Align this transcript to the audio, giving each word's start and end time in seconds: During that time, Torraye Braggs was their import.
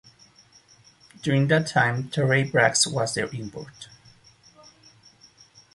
During 1.21 1.47
that 1.49 1.67
time, 1.67 2.05
Torraye 2.05 2.49
Braggs 2.51 2.91
was 2.91 3.13
their 3.13 3.27
import. 3.27 3.89